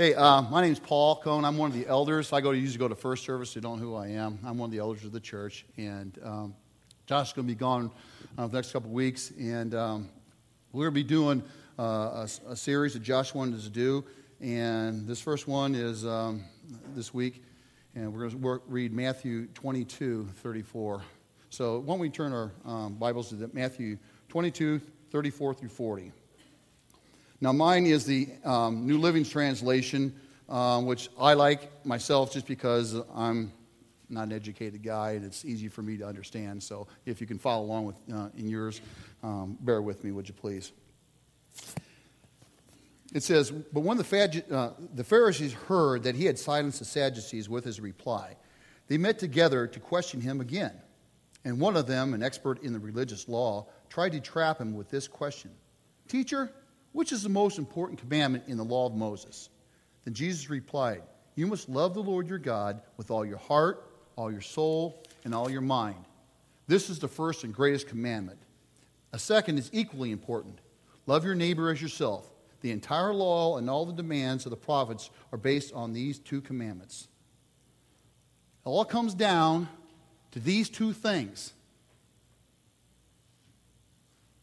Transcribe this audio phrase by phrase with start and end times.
[0.00, 1.44] Hey, uh, my name's Paul Cohn.
[1.44, 2.32] I'm one of the elders.
[2.32, 3.56] I go to usually go to first service.
[3.56, 4.38] You don't know who I am.
[4.46, 6.54] I'm one of the elders of the church, and um,
[7.06, 7.90] Josh is going to be gone
[8.38, 10.08] uh, the next couple of weeks, and um,
[10.72, 11.42] we're going to be doing
[11.80, 14.04] uh, a, a, series that Josh wanted to do,
[14.40, 16.44] and this first one is um,
[16.94, 17.42] this week,
[17.96, 21.02] and we're going to read Matthew 22, 34.
[21.50, 24.80] So why don't we turn our um, Bibles to Matthew 22,
[25.10, 26.12] 34 through 40.
[27.40, 30.12] Now, mine is the um, New Living Translation,
[30.48, 33.52] um, which I like myself just because I'm
[34.08, 36.62] not an educated guy and it's easy for me to understand.
[36.62, 38.80] So, if you can follow along with uh, in yours,
[39.22, 40.72] um, bear with me, would you please?
[43.14, 46.84] It says, But when the, Phag- uh, the Pharisees heard that he had silenced the
[46.84, 48.36] Sadducees with his reply,
[48.88, 50.72] they met together to question him again.
[51.44, 54.90] And one of them, an expert in the religious law, tried to trap him with
[54.90, 55.52] this question
[56.08, 56.50] Teacher,
[56.98, 59.50] which is the most important commandment in the law of Moses?
[60.04, 61.02] Then Jesus replied,
[61.36, 65.32] You must love the Lord your God with all your heart, all your soul, and
[65.32, 66.04] all your mind.
[66.66, 68.40] This is the first and greatest commandment.
[69.12, 70.58] A second is equally important
[71.06, 72.28] love your neighbor as yourself.
[72.62, 76.40] The entire law and all the demands of the prophets are based on these two
[76.40, 77.06] commandments.
[78.66, 79.68] It all comes down
[80.32, 81.52] to these two things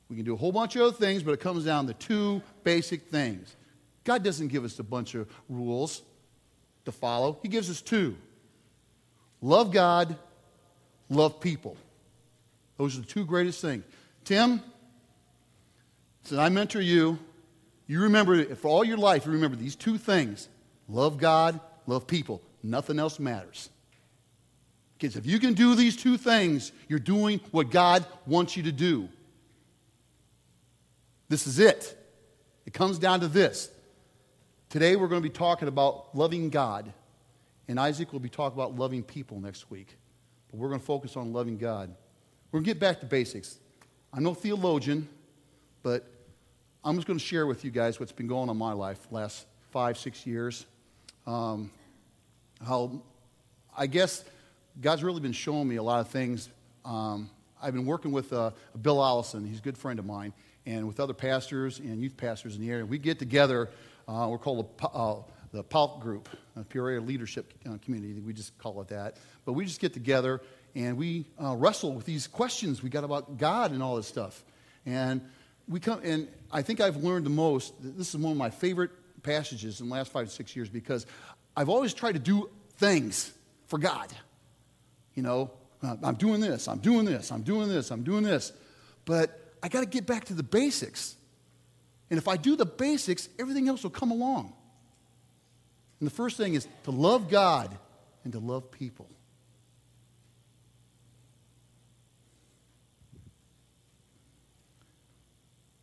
[0.09, 2.41] we can do a whole bunch of other things, but it comes down to two
[2.63, 3.55] basic things.
[4.03, 6.03] God doesn't give us a bunch of rules
[6.85, 8.15] to follow, He gives us two
[9.41, 10.17] love God,
[11.09, 11.77] love people.
[12.77, 13.83] Those are the two greatest things.
[14.23, 14.61] Tim,
[16.23, 17.17] since I mentor you,
[17.87, 20.49] you remember, for all your life, you remember these two things
[20.87, 22.41] love God, love people.
[22.63, 23.69] Nothing else matters.
[24.97, 28.71] Because if you can do these two things, you're doing what God wants you to
[28.71, 29.09] do.
[31.27, 31.97] This is it.
[32.65, 33.69] It comes down to this.
[34.69, 36.91] Today we're going to be talking about loving God,
[37.67, 39.97] and Isaac will be talking about loving people next week.
[40.49, 41.89] But we're going to focus on loving God.
[42.51, 43.57] We're going to get back to basics.
[44.13, 45.09] I'm no theologian,
[45.81, 46.05] but
[46.83, 48.99] I'm just going to share with you guys what's been going on in my life
[49.11, 50.65] last five, six years.
[51.25, 51.71] Um,
[52.63, 53.01] how
[53.75, 54.23] I guess
[54.79, 56.49] God's really been showing me a lot of things.
[56.83, 57.29] Um,
[57.61, 59.45] I've been working with uh, Bill Allison.
[59.45, 60.33] He's a good friend of mine
[60.65, 62.85] and with other pastors and youth pastors in the area.
[62.85, 63.69] We get together,
[64.07, 65.21] uh, we're called the, uh,
[65.51, 66.29] the PALC group,
[66.69, 69.17] Peoria Leadership uh, Community, we just call it that.
[69.45, 70.41] But we just get together
[70.75, 74.43] and we uh, wrestle with these questions we got about God and all this stuff.
[74.85, 75.21] And
[75.67, 77.73] we come, and I think I've learned the most.
[77.79, 78.91] This is one of my favorite
[79.23, 81.05] passages in the last five to six years because
[81.55, 83.33] I've always tried to do things
[83.67, 84.13] for God.
[85.15, 88.51] You know, uh, I'm doing this, I'm doing this, I'm doing this, I'm doing this.
[89.05, 91.15] But I got to get back to the basics.
[92.09, 94.53] And if I do the basics, everything else will come along.
[95.99, 97.77] And the first thing is to love God
[98.23, 99.09] and to love people.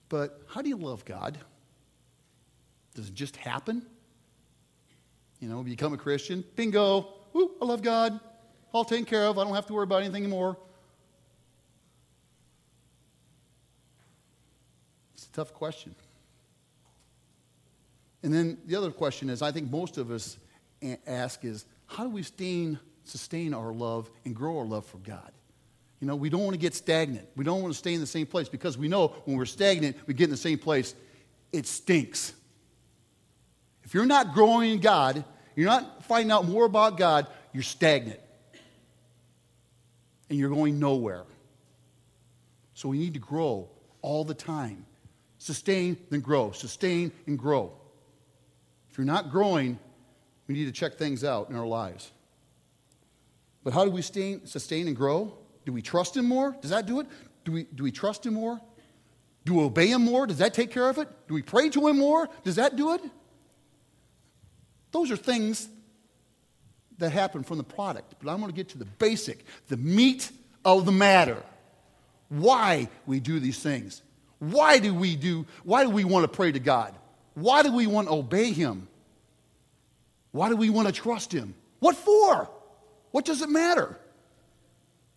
[0.08, 1.38] But how do you love God?
[2.94, 3.82] Does it just happen?
[5.40, 8.20] You know, become a Christian, bingo, Ooh, I love God,
[8.72, 10.56] all taken care of, I don't have to worry about anything anymore.
[15.32, 15.94] Tough question.
[18.22, 20.36] And then the other question is I think most of us
[21.06, 25.32] ask is how do we sustain, sustain our love and grow our love for God?
[26.00, 27.28] You know, we don't want to get stagnant.
[27.36, 29.96] We don't want to stay in the same place because we know when we're stagnant,
[30.06, 30.94] we get in the same place,
[31.52, 32.32] it stinks.
[33.84, 38.18] If you're not growing in God, you're not finding out more about God, you're stagnant.
[40.28, 41.24] And you're going nowhere.
[42.74, 43.68] So we need to grow
[44.00, 44.86] all the time.
[45.42, 46.52] Sustain, then grow.
[46.52, 47.72] Sustain and grow.
[48.88, 49.76] If you're not growing,
[50.46, 52.12] we need to check things out in our lives.
[53.64, 55.36] But how do we sustain, sustain and grow?
[55.66, 56.54] Do we trust Him more?
[56.60, 57.08] Does that do it?
[57.44, 58.60] Do we, do we trust Him more?
[59.44, 60.28] Do we obey Him more?
[60.28, 61.08] Does that take care of it?
[61.26, 62.28] Do we pray to Him more?
[62.44, 63.00] Does that do it?
[64.92, 65.68] Those are things
[66.98, 68.14] that happen from the product.
[68.22, 70.30] But I'm going to get to the basic, the meat
[70.64, 71.42] of the matter.
[72.28, 74.02] Why we do these things.
[74.42, 76.96] Why do we do, why do we want to pray to God?
[77.34, 78.88] Why do we want to obey Him?
[80.32, 81.54] Why do we want to trust Him?
[81.78, 82.50] What for?
[83.12, 83.96] What does it matter?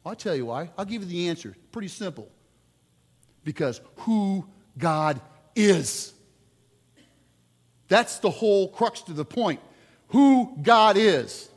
[0.06, 0.70] I'll tell you why.
[0.78, 1.56] I'll give you the answer.
[1.72, 2.30] Pretty simple.
[3.44, 4.46] Because who
[4.78, 5.20] God
[5.56, 6.14] is.
[7.88, 9.60] That's the whole crux to the point.
[10.10, 11.50] Who God is.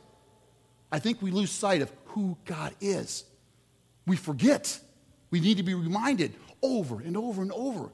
[0.91, 3.25] I think we lose sight of who God is.
[4.07, 4.79] We forget.
[5.29, 7.89] We need to be reminded over and over and over.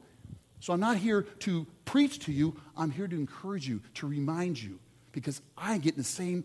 [0.59, 4.62] So I'm not here to preach to you, I'm here to encourage you, to remind
[4.62, 4.79] you.
[5.15, 6.44] because I get in the same,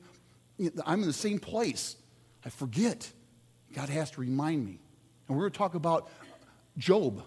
[0.87, 1.97] I'm in the same place.
[2.47, 3.13] I forget.
[3.75, 4.79] God has to remind me.
[5.27, 6.09] And we're going to talk about
[6.79, 7.25] Job.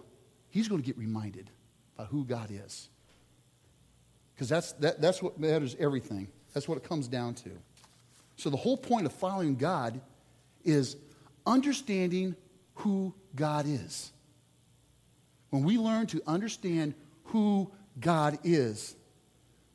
[0.48, 1.50] He's going to get reminded
[1.96, 2.88] about who God is.
[4.34, 6.28] Because that's, that, that's what matters everything.
[6.54, 7.50] That's what it comes down to.
[8.36, 10.00] So the whole point of following God
[10.64, 10.96] is
[11.46, 12.36] understanding
[12.76, 14.12] who God is.
[15.54, 16.94] When we learn to understand
[17.26, 17.70] who
[18.00, 18.96] God is,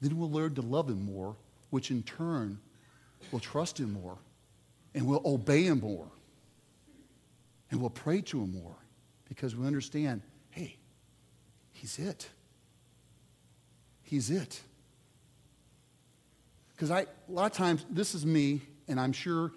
[0.02, 1.38] then we'll learn to love Him more,
[1.70, 2.60] which in turn
[3.32, 4.18] will trust Him more
[4.94, 6.10] and we'll obey Him more
[7.72, 8.76] and we'll pray to Him more
[9.30, 10.76] because we understand hey,
[11.72, 12.28] He's it.
[14.02, 14.60] He's it.
[16.76, 19.54] Because I, a lot of times, this is me, and I'm sure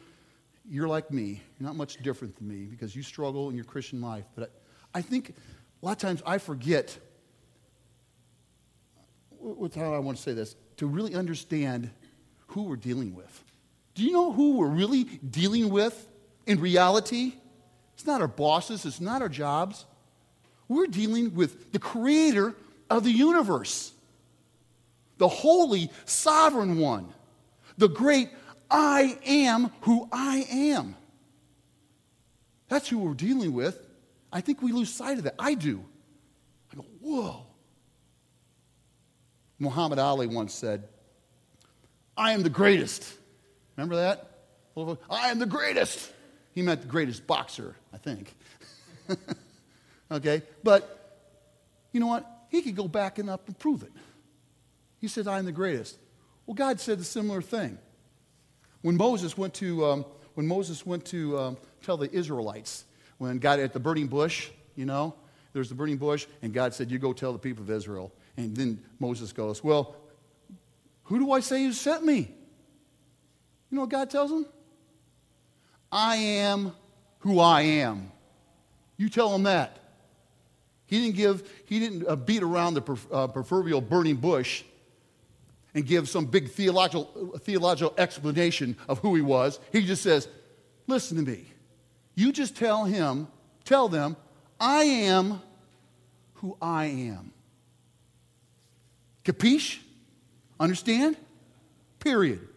[0.71, 1.43] you're like me.
[1.59, 4.27] You're not much different than me because you struggle in your Christian life.
[4.37, 4.53] But
[4.95, 5.35] I, I think
[5.83, 6.97] a lot of times I forget,
[9.39, 11.91] what's how I want to say this, to really understand
[12.49, 13.45] who we're dealing with.
[13.95, 16.09] Do you know who we're really dealing with
[16.47, 17.35] in reality?
[17.95, 19.85] It's not our bosses, it's not our jobs.
[20.69, 22.55] We're dealing with the creator
[22.89, 23.93] of the universe,
[25.19, 27.13] the holy, sovereign one,
[27.77, 28.31] the great
[28.71, 30.95] I am who I am.
[32.69, 33.79] That's who we're dealing with.
[34.33, 35.35] I think we lose sight of that.
[35.39, 35.85] I do.
[36.73, 37.47] I go, whoa.
[39.59, 40.89] Muhammad Ali once said,
[42.17, 43.13] I am the greatest.
[43.77, 44.29] Remember that?
[45.11, 46.11] I am the greatest.
[46.55, 48.35] He meant the greatest boxer, I think.
[50.11, 50.43] okay?
[50.63, 51.27] But
[51.93, 52.27] you know what?
[52.49, 53.93] He could go back and up and prove it.
[55.01, 55.99] He said, I am the greatest.
[56.47, 57.79] Well, God said a similar thing.
[58.83, 62.85] When Moses went to, um, when Moses went to um, tell the Israelites,
[63.23, 65.15] when God at the burning bush, you know,
[65.53, 68.13] there's the burning bush, and God said, You go tell the people of Israel.
[68.37, 69.95] And then Moses goes, Well,
[71.05, 72.17] who do I say you sent me?
[73.71, 74.45] You know what God tells him?
[75.93, 76.73] I am
[77.21, 78.11] who I am.
[78.97, 79.79] You tell him that.
[80.87, 84.65] He didn't give, he didn't uh, beat around the uh, proverbial burning bush
[85.75, 89.61] and give some big theological, theological explanation of who he was.
[89.71, 90.27] He just says,
[90.89, 91.47] Listen to me.
[92.15, 93.29] You just tell him,
[93.65, 94.17] tell them,
[94.61, 95.41] I am
[96.35, 97.33] who I am.
[99.25, 99.79] Capiche?
[100.59, 101.17] Understand?
[101.99, 102.49] Period.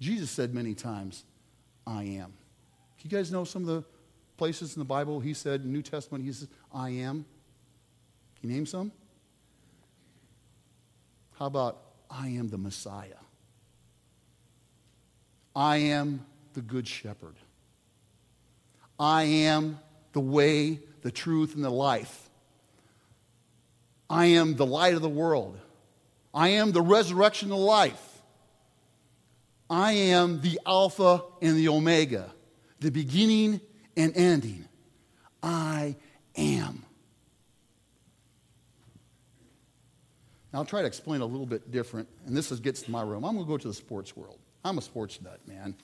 [0.00, 1.24] Jesus said many times,
[1.86, 2.32] I am.
[3.02, 3.84] You guys know some of the
[4.36, 7.24] places in the Bible he said, New Testament, he says, I am?
[8.40, 8.90] Can you name some?
[11.38, 13.21] How about, I am the Messiah?
[15.54, 17.36] I am the Good Shepherd.
[18.98, 19.78] I am
[20.12, 22.30] the way, the truth, and the life.
[24.08, 25.58] I am the light of the world.
[26.34, 28.22] I am the resurrection of life.
[29.68, 32.30] I am the Alpha and the Omega,
[32.80, 33.60] the beginning
[33.96, 34.66] and ending.
[35.42, 35.96] I
[36.36, 36.84] am.
[40.52, 43.00] Now, I'll try to explain a little bit different, and this is, gets to my
[43.00, 43.24] room.
[43.24, 44.38] I'm going to go to the sports world.
[44.64, 45.74] I'm a sports nut, man.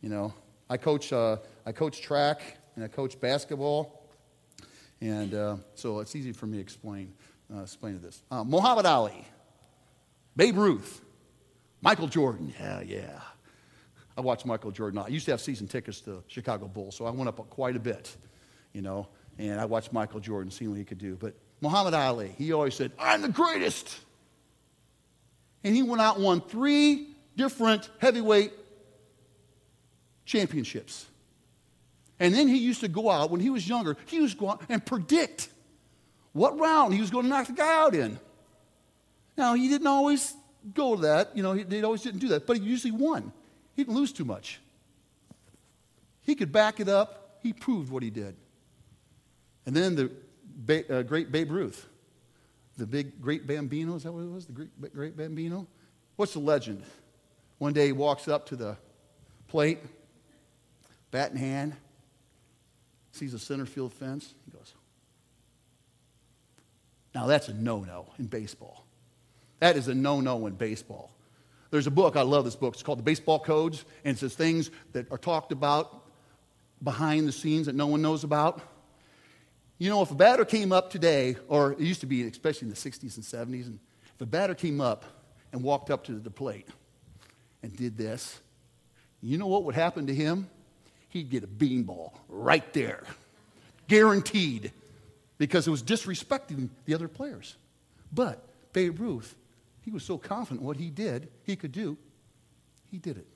[0.00, 0.32] You know,
[0.68, 1.36] I coach, uh,
[1.66, 2.40] I coach track
[2.74, 4.02] and I coach basketball,
[5.00, 7.12] and uh, so it's easy for me to explain,
[7.54, 8.22] uh, explain this.
[8.30, 9.26] Uh, Muhammad Ali,
[10.36, 11.02] Babe Ruth,
[11.82, 13.20] Michael Jordan, yeah, yeah.
[14.16, 15.00] I watched Michael Jordan.
[15.00, 17.80] I used to have season tickets to Chicago Bulls, so I went up quite a
[17.80, 18.16] bit,
[18.72, 21.16] you know, and I watched Michael Jordan, seeing what he could do.
[21.16, 24.00] But Muhammad Ali, he always said, I'm the greatest.
[25.62, 28.52] And he went out and won three different heavyweight
[30.24, 31.06] championships.
[32.20, 34.50] And then he used to go out, when he was younger, he used to go
[34.50, 35.48] out and predict
[36.32, 38.18] what round he was going to knock the guy out in.
[39.36, 40.34] Now, he didn't always
[40.72, 41.36] go to that.
[41.36, 43.32] You know, he, he always didn't do that, but he usually won.
[43.74, 44.60] He didn't lose too much.
[46.22, 47.38] He could back it up.
[47.42, 48.36] He proved what he did.
[49.66, 50.10] And then the
[50.44, 51.86] ba- uh, great Babe Ruth,
[52.76, 54.46] the big great Bambino, is that what it was?
[54.46, 55.66] The great, great Bambino?
[56.16, 56.82] What's the legend?
[57.64, 58.76] One day he walks up to the
[59.48, 59.78] plate,
[61.10, 61.74] bat in hand,
[63.12, 64.34] sees a center field fence.
[64.44, 64.74] He goes,
[67.14, 68.84] Now that's a no no in baseball.
[69.60, 71.10] That is a no no in baseball.
[71.70, 72.74] There's a book, I love this book.
[72.74, 76.04] It's called The Baseball Codes, and it says things that are talked about
[76.82, 78.60] behind the scenes that no one knows about.
[79.78, 82.74] You know, if a batter came up today, or it used to be, especially in
[82.74, 83.78] the 60s and 70s, and
[84.14, 85.06] if a batter came up
[85.50, 86.68] and walked up to the plate
[87.64, 88.40] and did this,
[89.22, 90.50] you know what would happen to him?
[91.08, 93.04] He'd get a beanball right there.
[93.88, 94.70] Guaranteed.
[95.38, 97.56] Because it was disrespecting the other players.
[98.12, 99.34] But Babe Ruth,
[99.80, 101.96] he was so confident what he did, he could do,
[102.90, 103.26] he did it.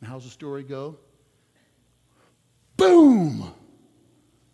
[0.00, 0.98] And how's the story go?
[2.76, 3.54] Boom!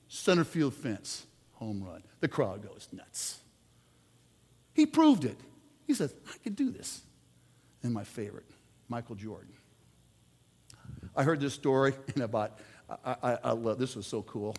[0.09, 2.03] Center field fence, home run.
[2.21, 3.39] The crowd goes nuts.
[4.75, 5.39] He proved it.
[5.87, 7.01] He says, I can do this.
[7.83, 8.47] And my favorite,
[8.89, 9.53] Michael Jordan.
[11.15, 12.59] I heard this story and about,
[13.05, 14.55] I, I, I love, this was so cool.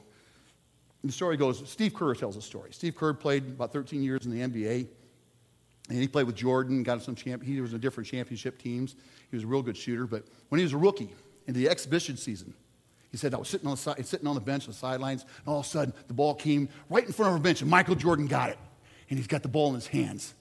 [1.03, 2.71] The story goes, Steve Kerr tells a story.
[2.73, 4.87] Steve Kerr played about 13 years in the NBA.
[5.89, 7.41] And he played with Jordan, got some champ.
[7.41, 8.95] He was in different championship teams.
[9.29, 10.05] He was a real good shooter.
[10.05, 11.09] But when he was a rookie
[11.47, 12.53] in the exhibition season,
[13.09, 15.23] he said, I was sitting on the, side, sitting on the bench on the sidelines,
[15.23, 17.71] and all of a sudden the ball came right in front of our bench, and
[17.71, 18.57] Michael Jordan got it.
[19.09, 20.33] And he's got the ball in his hands.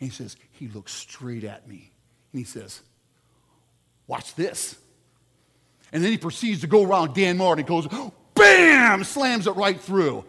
[0.00, 1.90] And he says, he looks straight at me.
[2.32, 2.82] And he says,
[4.06, 4.76] Watch this.
[5.92, 7.86] And then he proceeds to go around Dan Martin goes,
[8.34, 9.04] BAM!
[9.04, 10.24] Slams it right through.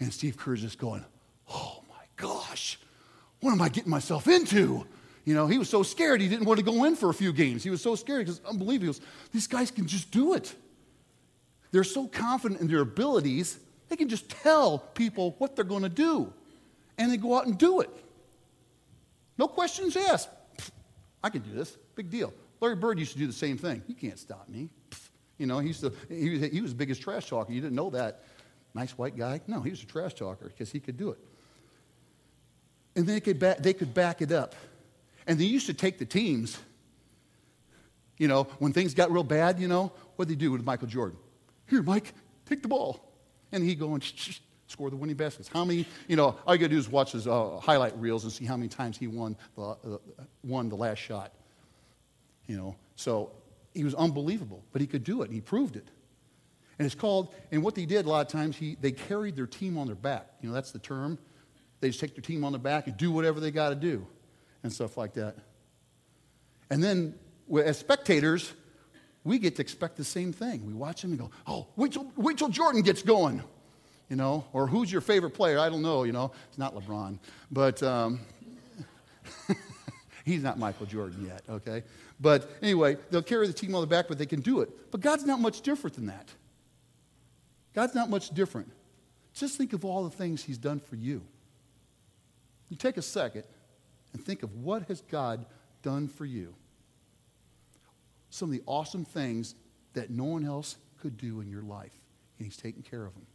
[0.00, 1.04] And Steve Kerr's just going,
[1.50, 2.78] Oh my gosh,
[3.40, 4.86] what am I getting myself into?
[5.24, 7.32] You know, he was so scared he didn't want to go in for a few
[7.32, 7.62] games.
[7.62, 8.98] He was so scared because unbelievable.
[9.32, 10.54] These guys can just do it.
[11.70, 15.88] They're so confident in their abilities, they can just tell people what they're going to
[15.88, 16.32] do.
[16.98, 17.90] And they go out and do it.
[19.38, 20.28] No questions asked.
[21.22, 21.76] I can do this.
[21.94, 22.32] Big deal.
[22.62, 23.82] Larry Bird used to do the same thing.
[23.88, 24.70] You can't stop me.
[25.36, 27.52] You know, he, used to, he, was, he was the biggest trash talker.
[27.52, 28.22] You didn't know that.
[28.72, 29.40] Nice white guy?
[29.48, 31.18] No, he was a trash talker because he could do it.
[32.94, 34.54] And they could, back, they could back it up.
[35.26, 36.56] And they used to take the teams,
[38.16, 40.86] you know, when things got real bad, you know, what did they do with Michael
[40.86, 41.18] Jordan?
[41.66, 42.14] Here, Mike,
[42.46, 43.12] take the ball.
[43.50, 44.04] And he'd go and
[44.68, 45.48] score the winning baskets.
[45.48, 48.22] How many, you know, all you got to do is watch his uh, highlight reels
[48.22, 49.98] and see how many times he won the, uh,
[50.44, 51.32] won the last shot.
[52.46, 53.32] You know, so
[53.74, 55.88] he was unbelievable, but he could do it, he proved it.
[56.78, 59.46] And it's called, and what they did a lot of times, he, they carried their
[59.46, 60.26] team on their back.
[60.40, 61.18] You know, that's the term.
[61.80, 64.06] They just take their team on their back and do whatever they got to do
[64.62, 65.36] and stuff like that.
[66.70, 67.14] And then,
[67.54, 68.52] as spectators,
[69.24, 70.66] we get to expect the same thing.
[70.66, 73.42] We watch him and go, oh, wait till, wait till Jordan gets going.
[74.08, 75.58] You know, or who's your favorite player?
[75.58, 76.32] I don't know, you know.
[76.48, 77.18] It's not LeBron.
[77.50, 78.20] But um,
[80.24, 81.82] he's not Michael Jordan yet, okay?
[82.20, 84.90] But anyway, they'll carry the team on the back, but they can do it.
[84.90, 86.28] But God's not much different than that.
[87.74, 88.70] God's not much different.
[89.34, 91.22] Just think of all the things he's done for you.
[92.68, 93.44] You take a second
[94.12, 95.46] and think of what has God
[95.82, 96.54] done for you
[98.32, 99.54] some of the awesome things
[99.92, 101.92] that no one else could do in your life,
[102.38, 103.26] and He's taken care of them.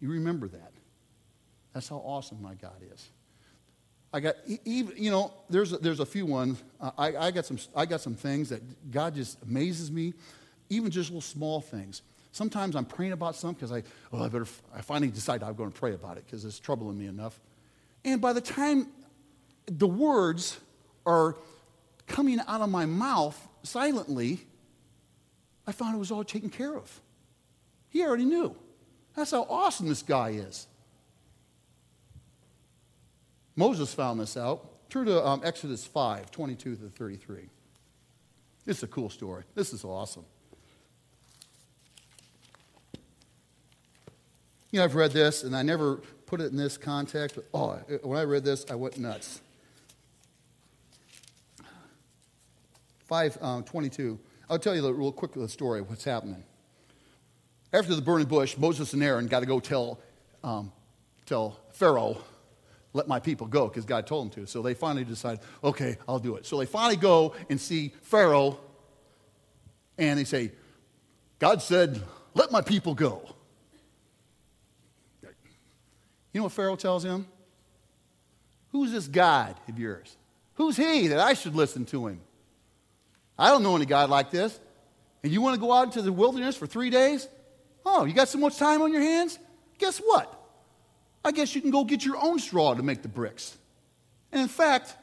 [0.00, 0.72] You remember that.
[1.72, 3.08] That's how awesome my God is.
[4.14, 7.46] I got even you know there's a, there's a few ones uh, I, I got
[7.46, 10.14] some I got some things that God just amazes me,
[10.70, 12.02] even just little small things.
[12.30, 15.72] Sometimes I'm praying about something because I oh I better I finally decide I'm going
[15.72, 17.40] to pray about it because it's troubling me enough,
[18.04, 18.86] and by the time
[19.66, 20.60] the words
[21.04, 21.36] are
[22.06, 24.46] coming out of my mouth silently,
[25.66, 27.00] I found it was all taken care of.
[27.88, 28.54] He already knew.
[29.16, 30.68] That's how awesome this guy is.
[33.56, 34.88] Moses found this out.
[34.90, 37.48] Turn to um, Exodus 5 22 to 33.
[38.64, 39.44] This is a cool story.
[39.54, 40.24] This is awesome.
[44.70, 45.96] You know, I've read this, and I never
[46.26, 49.40] put it in this context, but oh, when I read this, I went nuts.
[53.06, 54.10] 522.
[54.10, 54.18] Um,
[54.50, 56.42] I'll tell you real quick the story of what's happening.
[57.72, 60.00] After the burning bush, Moses and Aaron got to go tell,
[60.42, 60.72] um,
[61.26, 62.18] tell Pharaoh,
[62.94, 64.50] let my people go, because God told them to.
[64.50, 66.46] So they finally decide, okay, I'll do it.
[66.46, 68.58] So they finally go and see Pharaoh,
[69.98, 70.52] and they say,
[71.38, 72.00] God said,
[72.32, 73.20] let my people go.
[76.32, 77.26] You know what Pharaoh tells him?
[78.70, 80.16] Who's this God of yours?
[80.54, 82.20] Who's he that I should listen to him?
[83.38, 84.58] I don't know any God like this.
[85.22, 87.28] And you want to go out into the wilderness for three days?
[87.86, 89.38] Oh, you got so much time on your hands?
[89.78, 90.33] Guess what?
[91.24, 93.56] I guess you can go get your own straw to make the bricks.
[94.30, 94.94] And in fact,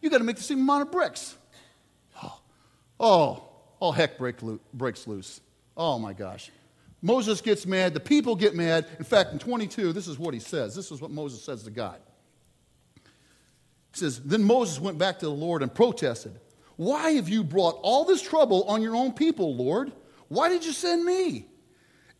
[0.00, 1.36] you got to make the same amount of bricks.
[2.22, 2.40] Oh,
[2.98, 5.40] oh all heck break lo- breaks loose.
[5.76, 6.50] Oh my gosh.
[7.02, 7.94] Moses gets mad.
[7.94, 8.86] The people get mad.
[8.98, 10.74] In fact, in 22, this is what he says.
[10.74, 11.98] This is what Moses says to God.
[12.94, 16.38] He says, Then Moses went back to the Lord and protested.
[16.76, 19.92] Why have you brought all this trouble on your own people, Lord?
[20.28, 21.46] Why did you send me?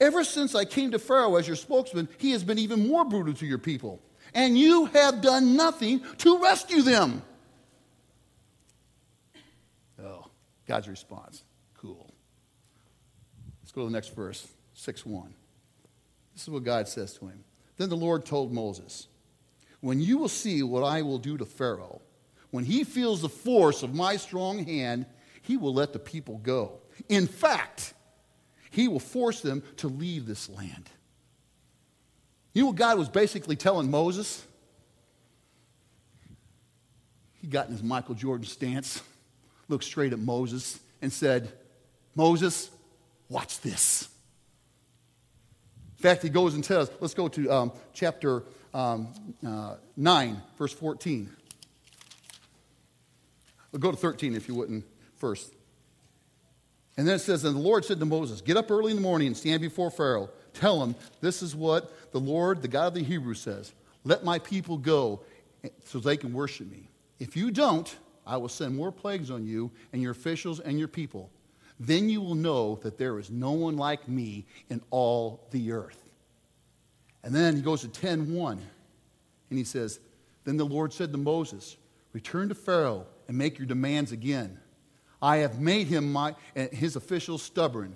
[0.00, 3.35] Ever since I came to Pharaoh as your spokesman, he has been even more brutal
[3.35, 4.00] to your people.
[4.33, 7.23] And you have done nothing to rescue them.
[10.02, 10.26] Oh,
[10.66, 11.42] God's response.
[11.76, 12.14] Cool.
[13.62, 15.35] Let's go to the next verse, 6 1.
[16.33, 17.45] This is what God says to him.
[17.76, 19.09] Then the Lord told Moses,
[19.80, 22.00] when you will see what I will do to Pharaoh,
[22.50, 25.07] when he feels the force of my strong hand,
[25.42, 26.80] he will let the people go.
[27.09, 27.95] In fact,
[28.71, 30.89] he will force them to leave this land.
[32.53, 34.45] You know what God was basically telling Moses?
[37.41, 39.03] He got in his Michael Jordan stance,
[39.69, 41.53] looked straight at Moses, and said,
[42.15, 42.71] Moses,
[43.29, 44.09] watch this.
[45.97, 48.43] In fact, he goes and tells, let's go to um, chapter
[48.75, 49.09] um,
[49.47, 51.31] uh, 9, verse 14.
[53.73, 54.85] We'll go to 13 if you wouldn't
[55.17, 55.53] first.
[56.97, 59.03] And then it says, And the Lord said to Moses, Get up early in the
[59.03, 60.31] morning and stand before Pharaoh.
[60.55, 63.73] Tell him, This is what the Lord, the God of the Hebrews, says
[64.05, 65.21] Let my people go
[65.85, 66.89] so they can worship me.
[67.19, 67.95] If you don't,
[68.27, 71.31] I will send more plagues on you and your officials and your people.
[71.79, 76.11] Then you will know that there is no one like me in all the earth.
[77.23, 80.01] And then he goes to 10:1 and he says,
[80.45, 81.77] Then the Lord said to Moses,
[82.13, 84.59] Return to Pharaoh and make your demands again.
[85.23, 87.95] I have made him my, eh, his officials stubborn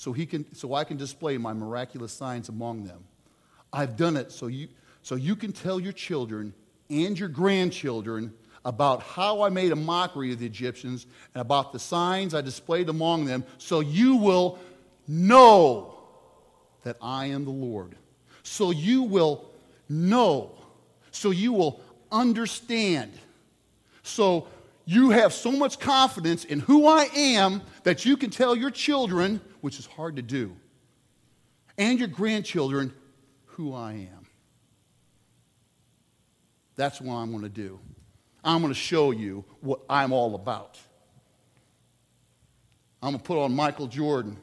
[0.00, 3.04] so, he can, so I can display my miraculous signs among them.
[3.70, 4.68] I've done it so you,
[5.02, 6.54] so you can tell your children
[6.88, 8.32] and your grandchildren
[8.64, 12.88] about how I made a mockery of the Egyptians and about the signs I displayed
[12.88, 14.58] among them, so you will
[15.06, 15.98] know
[16.84, 17.94] that I am the Lord.
[18.42, 19.50] So you will
[19.90, 20.52] know.
[21.10, 23.12] So you will understand.
[24.02, 24.48] So
[24.90, 29.40] you have so much confidence in who I am that you can tell your children,
[29.60, 30.56] which is hard to do,
[31.78, 32.92] and your grandchildren
[33.46, 34.26] who I am.
[36.74, 37.78] That's what I'm going to do.
[38.42, 40.76] I'm going to show you what I'm all about.
[43.00, 44.38] I'm going to put on Michael Jordan.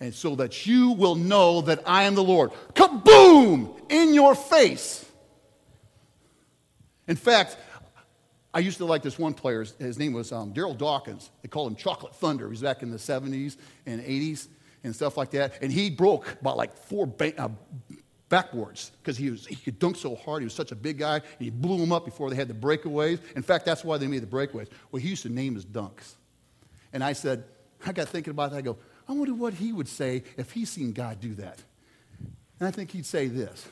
[0.00, 2.50] And so that you will know that I am the Lord.
[2.74, 3.90] Kaboom!
[3.90, 5.06] In your face.
[7.08, 7.56] In fact,
[8.54, 9.64] I used to like this one player.
[9.78, 11.30] His name was um, Darryl Dawkins.
[11.42, 12.46] They called him Chocolate Thunder.
[12.46, 14.48] He was back in the 70s and 80s
[14.84, 15.54] and stuff like that.
[15.62, 17.48] And he broke about like four ba- uh,
[18.28, 20.42] backboards because he, was, he could dunk so hard.
[20.42, 21.16] He was such a big guy.
[21.16, 23.20] And he blew them up before they had the breakaways.
[23.36, 24.68] In fact, that's why they made the breakaways.
[24.90, 26.14] Well, he used to name his dunks.
[26.92, 27.44] And I said,
[27.86, 28.58] I got thinking about that.
[28.58, 28.76] I go,
[29.08, 31.62] I wonder what he would say if he seen God do that.
[32.60, 33.66] And I think he'd say this.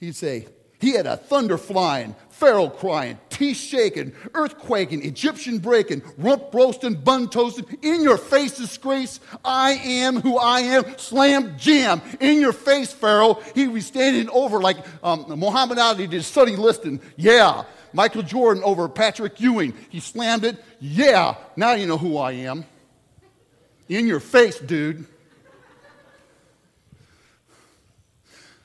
[0.00, 6.54] He'd say, he had a thunder flying, Pharaoh crying, teeth shaking, earthquaking, Egyptian breaking, rump
[6.54, 9.20] roasting, bun toasting, in your face disgrace.
[9.44, 13.42] I am who I am, slam jam, in your face, Pharaoh.
[13.54, 17.00] He was standing over like um, Muhammad Ali did Sonny Liston.
[17.16, 17.64] Yeah.
[17.92, 19.74] Michael Jordan over Patrick Ewing.
[19.90, 20.56] He slammed it.
[20.80, 21.34] Yeah.
[21.56, 22.64] Now you know who I am.
[23.88, 25.04] In your face, dude.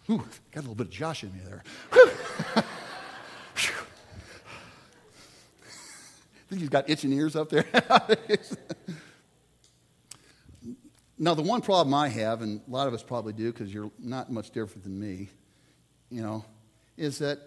[0.10, 2.66] Ooh, got a little bit of Josh in me there.
[6.52, 7.66] think he's got itching ears up there.
[11.18, 13.90] now, the one problem I have, and a lot of us probably do because you're
[13.98, 15.30] not much different than me,
[16.10, 16.44] you know,
[16.98, 17.40] is that,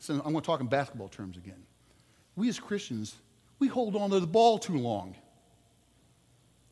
[0.00, 1.62] so I'm going to talk in basketball terms again.
[2.34, 3.14] We as Christians,
[3.60, 5.14] we hold on to the ball too long.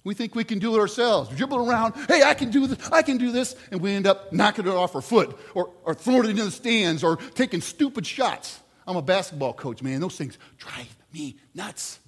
[0.03, 1.31] We think we can do it ourselves.
[1.37, 4.33] Dribble around, hey, I can do this, I can do this, and we end up
[4.33, 8.05] knocking it off our foot or, or throwing it into the stands or taking stupid
[8.05, 8.59] shots.
[8.91, 10.01] I'm a basketball coach, man.
[10.01, 12.01] Those things drive me nuts.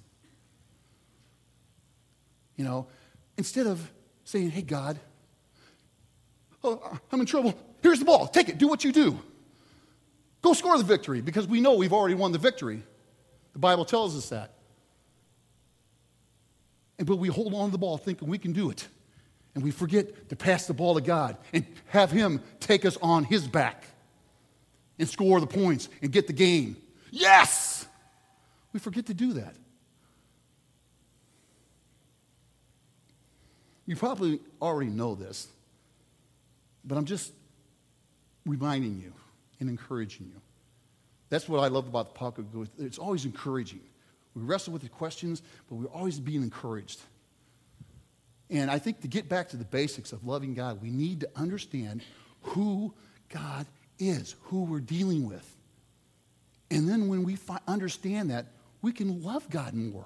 [2.57, 2.87] You know,
[3.37, 3.89] instead of
[4.25, 4.99] saying, hey, God,
[6.61, 7.57] oh, I'm in trouble.
[7.81, 8.27] Here's the ball.
[8.27, 8.57] Take it.
[8.57, 9.17] Do what you do.
[10.41, 12.83] Go score the victory because we know we've already won the victory.
[13.53, 14.51] The Bible tells us that.
[16.99, 18.89] And, but we hold on to the ball thinking we can do it.
[19.55, 23.23] And we forget to pass the ball to God and have Him take us on
[23.23, 23.85] His back
[24.99, 26.77] and score the points and get the game.
[27.11, 27.87] Yes!
[28.71, 29.55] We forget to do that.
[33.85, 35.47] You probably already know this,
[36.85, 37.33] but I'm just
[38.45, 39.13] reminding you
[39.59, 40.41] and encouraging you.
[41.29, 42.45] That's what I love about the pocket.
[42.77, 43.81] It's always encouraging.
[44.35, 47.01] We wrestle with the questions, but we're always being encouraged.
[48.49, 51.29] And I think to get back to the basics of loving God, we need to
[51.35, 52.03] understand
[52.41, 52.93] who
[53.29, 53.65] God
[53.99, 55.49] is, who we're dealing with.
[56.71, 58.47] And then when we fi- understand that,
[58.81, 60.05] we can love God more.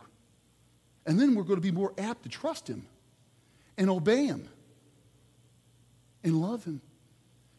[1.05, 2.85] And then we're going to be more apt to trust Him
[3.77, 4.47] and obey Him
[6.23, 6.81] and love Him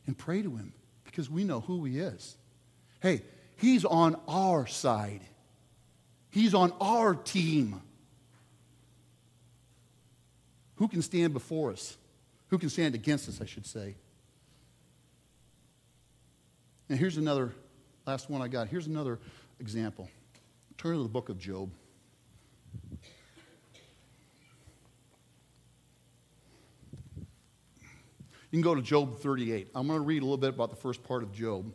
[0.06, 0.72] and pray to Him
[1.04, 2.36] because we know who He is.
[3.00, 3.22] Hey,
[3.56, 5.22] He's on our side.
[6.30, 7.80] He's on our team.
[10.76, 11.96] Who can stand before us?
[12.48, 13.96] Who can stand against us, I should say?
[16.88, 17.52] And here's another,
[18.06, 18.68] last one I got.
[18.68, 19.18] Here's another
[19.60, 20.08] example.
[20.78, 21.70] Turn to the book of Job.
[28.50, 29.68] You can go to Job 38.
[29.74, 31.70] I'm going to read a little bit about the first part of Job.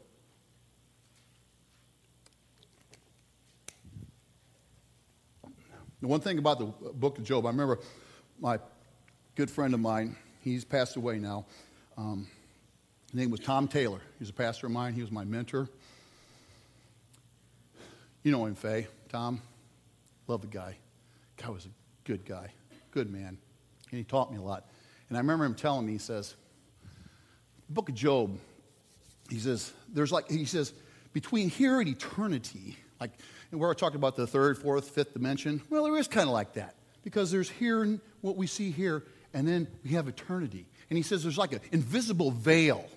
[6.02, 7.80] The one thing about the book of Job, I remember
[8.39, 8.58] my
[9.36, 11.45] good friend of mine, he's passed away now.
[11.95, 12.28] Um,
[13.13, 13.99] his name was Tom Taylor.
[13.99, 15.69] He was a pastor of mine, he was my mentor.
[18.23, 18.88] You know him, Faye.
[19.10, 19.39] Tom,
[20.26, 20.78] love the guy.
[21.38, 21.69] Guy was a
[22.06, 22.52] good guy,
[22.89, 23.38] good man.
[23.91, 24.65] And he taught me a lot.
[25.10, 26.34] And I remember him telling me, he says,
[27.67, 28.36] the book of Job,
[29.30, 30.73] he says, there's like, he says,
[31.12, 33.12] between here and eternity, like,
[33.52, 35.62] and we're talking about the third, fourth, fifth dimension.
[35.69, 36.73] Well, there is kind of like that
[37.04, 39.04] because there's here and what we see here,
[39.36, 40.65] and then we have eternity.
[40.89, 42.89] And he says there's like an invisible veil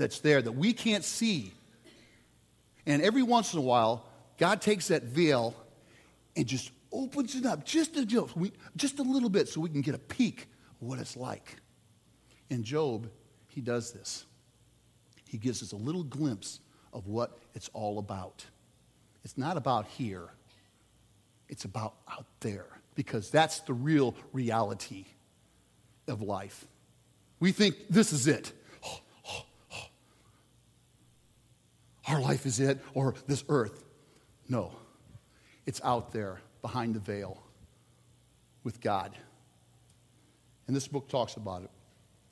[0.00, 1.52] that's there that we can't see.
[2.86, 4.06] And every once in a while,
[4.38, 5.54] God takes that veil
[6.34, 8.30] and just opens it up just a,
[8.76, 10.48] just a little bit so we can get a peek
[10.80, 11.56] of what it's like.
[12.48, 13.10] In Job,
[13.48, 14.24] he does this.
[15.28, 16.60] He gives us a little glimpse
[16.94, 18.44] of what it's all about.
[19.22, 20.30] It's not about here,
[21.50, 25.04] it's about out there, because that's the real reality
[26.08, 26.64] of life.
[27.38, 28.52] We think this is it.
[32.06, 33.84] Our life is it, or this earth.
[34.48, 34.72] No,
[35.66, 37.42] it's out there behind the veil
[38.64, 39.12] with God.
[40.66, 41.70] And this book talks about it.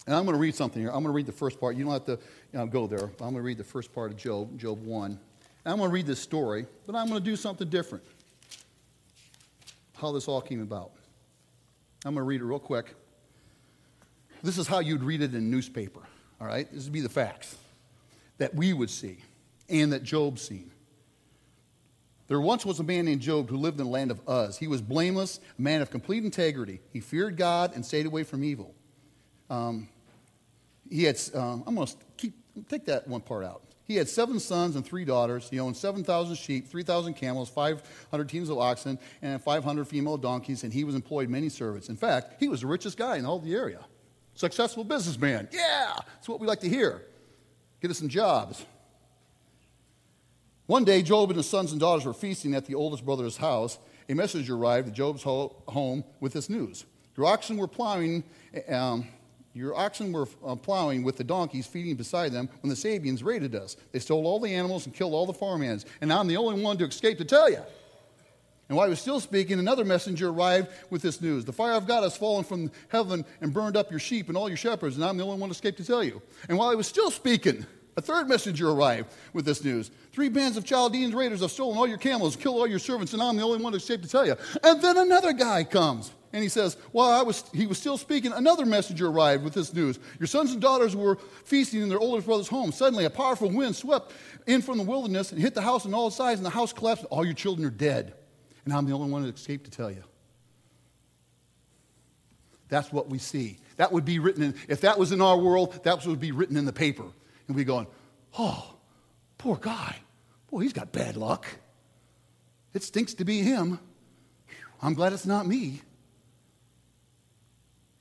[0.06, 0.90] And I'm going to read something here.
[0.90, 1.76] I'm going to read the first part.
[1.76, 3.04] You don't have to you know, go there.
[3.04, 5.10] I'm going to read the first part of Job, Job 1.
[5.10, 5.18] And
[5.64, 8.04] I'm going to read this story, but I'm going to do something different.
[9.96, 10.92] How this all came about.
[12.04, 12.94] I'm going to read it real quick.
[14.42, 16.00] This is how you'd read it in a newspaper,
[16.40, 16.72] all right?
[16.72, 17.56] This would be the facts
[18.38, 19.18] that we would see
[19.68, 20.70] and that Job seen.
[22.28, 24.58] There once was a man named Job who lived in the land of Uz.
[24.58, 26.80] He was blameless, a man of complete integrity.
[26.92, 28.74] He feared God and stayed away from evil.
[29.48, 29.88] Um,
[30.90, 32.34] he had, um, I'm going to keep,
[32.68, 33.62] take that one part out.
[33.84, 35.48] He had seven sons and three daughters.
[35.48, 40.70] He owned 7,000 sheep, 3,000 camels, 500 teams of oxen, and 500 female donkeys, and
[40.70, 41.88] he was employed many servants.
[41.88, 43.80] In fact, he was the richest guy in all the area.
[44.34, 45.48] Successful businessman.
[45.50, 47.02] Yeah, that's what we like to hear.
[47.80, 48.66] Get us some jobs.
[50.68, 53.78] One day, Job and his sons and daughters were feasting at the oldest brother's house.
[54.10, 56.84] A messenger arrived at Job's home with this news.
[57.16, 58.22] Your oxen were plowing,
[58.68, 59.08] um,
[59.54, 63.54] your oxen were uh, plowing with the donkeys feeding beside them when the Sabeans raided
[63.54, 63.78] us.
[63.92, 66.76] They stole all the animals and killed all the farmhands, and I'm the only one
[66.76, 67.62] to escape to tell you.
[68.68, 71.86] And while he was still speaking, another messenger arrived with this news The fire of
[71.86, 75.04] God has fallen from heaven and burned up your sheep and all your shepherds, and
[75.04, 76.20] I'm the only one to escape to tell you.
[76.46, 77.64] And while he was still speaking,
[77.98, 79.90] a third messenger arrived with this news.
[80.12, 83.20] Three bands of Chaldeans raiders have stolen all your camels, killed all your servants, and
[83.20, 84.36] I'm the only one escaped to tell you.
[84.62, 86.12] And then another guy comes.
[86.32, 89.74] And he says, While I was, he was still speaking, another messenger arrived with this
[89.74, 89.98] news.
[90.20, 92.70] Your sons and daughters were feasting in their oldest brother's home.
[92.70, 94.12] Suddenly, a powerful wind swept
[94.46, 97.02] in from the wilderness and hit the house on all sides, and the house collapsed,
[97.02, 98.14] and all your children are dead.
[98.64, 100.04] And I'm the only one that escaped to tell you.
[102.68, 103.58] That's what we see.
[103.76, 106.56] That would be written in, if that was in our world, that would be written
[106.56, 107.06] in the paper
[107.48, 107.86] and we going,
[108.38, 108.74] oh,
[109.38, 109.96] poor guy.
[110.50, 111.46] Boy, he's got bad luck.
[112.74, 113.80] It stinks to be him.
[114.80, 115.82] I'm glad it's not me.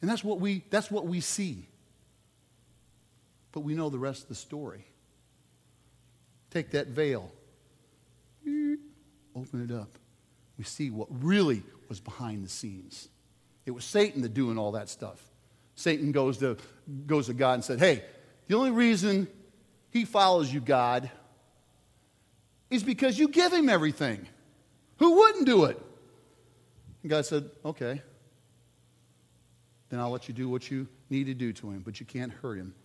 [0.01, 1.67] And that's what we, that's what we see.
[3.51, 4.85] But we know the rest of the story.
[6.51, 7.31] Take that veil,
[9.35, 9.97] open it up.
[10.57, 13.09] We see what really was behind the scenes.
[13.65, 15.23] It was Satan that doing all that stuff.
[15.75, 16.57] Satan goes to,
[17.05, 18.03] goes to God and said, Hey,
[18.47, 19.27] the only reason
[19.97, 21.09] he follows you, God,
[22.69, 24.27] is because you give him everything.
[24.99, 25.81] Who wouldn't do it?
[27.01, 28.01] And God said, Okay.
[29.89, 32.31] Then I'll let you do what you need to do to him, but you can't
[32.31, 32.75] hurt him.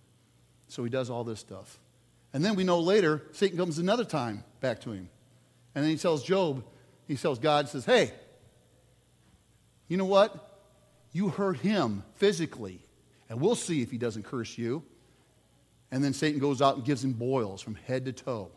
[0.68, 1.80] So he does all this stuff.
[2.32, 5.08] And then we know later, Satan comes another time back to him.
[5.74, 6.62] And then he tells Job,
[7.08, 8.12] he tells God, says, Hey,
[9.88, 10.60] you know what?
[11.12, 12.86] You hurt him physically,
[13.28, 14.84] and we'll see if he doesn't curse you.
[15.92, 18.50] And then Satan goes out and gives him boils from head to toe.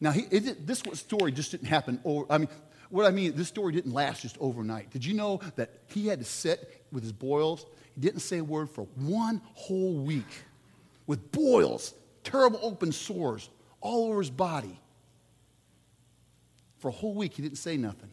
[0.00, 2.00] Now, he, it, this story just didn't happen.
[2.04, 2.48] Over, I mean,
[2.88, 4.90] what I mean, this story didn't last just overnight.
[4.90, 7.66] Did you know that he had to sit with his boils?
[7.94, 10.42] He didn't say a word for one whole week
[11.06, 11.94] with boils,
[12.24, 14.80] terrible open sores all over his body.
[16.78, 18.10] For a whole week, he didn't say nothing.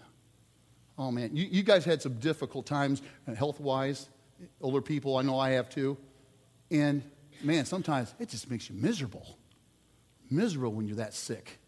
[0.98, 1.36] Oh, man.
[1.36, 4.10] You, you guys had some difficult times uh, health wise.
[4.60, 5.98] Older people, I know I have too.
[6.70, 7.04] And
[7.44, 9.38] man, sometimes it just makes you miserable.
[10.30, 11.60] miserable when you're that sick.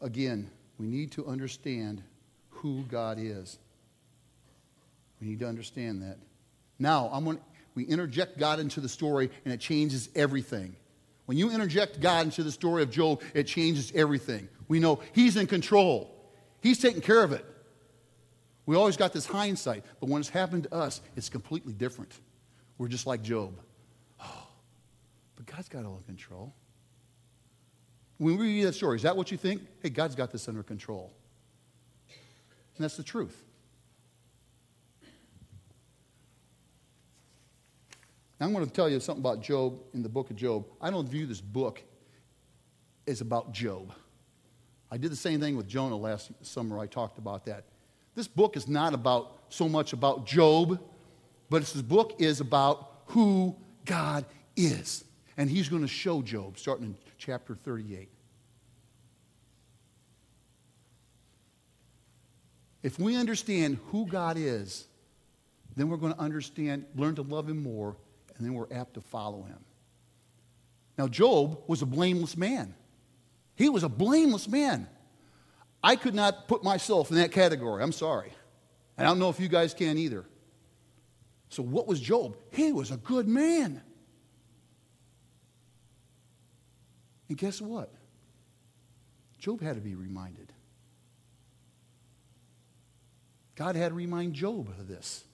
[0.00, 2.02] Again, we need to understand
[2.48, 3.58] who God is.
[5.20, 6.18] We need to understand that.
[6.78, 7.38] Now, I'm going
[7.74, 10.76] we interject God into the story and it changes everything.
[11.26, 14.48] When you interject God into the story of Job, it changes everything.
[14.68, 16.10] We know He's in control,
[16.60, 17.44] He's taking care of it.
[18.64, 22.12] We always got this hindsight, but when it's happened to us, it's completely different.
[22.78, 23.58] We're just like Job.
[24.20, 24.46] Oh,
[25.36, 26.54] but God's got all control.
[28.18, 29.62] When we read that story, is that what you think?
[29.82, 31.12] Hey, God's got this under control.
[32.76, 33.44] And that's the truth.
[38.38, 40.66] Now, I'm going to tell you something about Job in the book of Job.
[40.80, 41.82] I don't view this book
[43.06, 43.92] as about Job.
[44.90, 46.78] I did the same thing with Jonah last summer.
[46.78, 47.64] I talked about that.
[48.14, 50.80] This book is not about so much about Job,
[51.48, 54.24] but this book is about who God
[54.56, 55.04] is.
[55.36, 58.08] And he's going to show Job starting in chapter 38.
[62.82, 64.86] If we understand who God is,
[65.76, 67.96] then we're going to understand, learn to love him more,
[68.36, 69.58] and then we're apt to follow him.
[70.98, 72.74] Now, Job was a blameless man.
[73.54, 74.88] He was a blameless man.
[75.82, 77.82] I could not put myself in that category.
[77.82, 78.32] I'm sorry.
[78.96, 80.24] And I don't know if you guys can either.
[81.48, 82.36] So, what was Job?
[82.52, 83.82] He was a good man.
[87.28, 87.92] And guess what?
[89.38, 90.52] Job had to be reminded.
[93.54, 95.24] God had to remind Job of this.